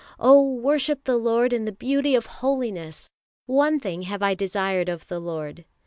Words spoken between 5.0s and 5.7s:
the Lord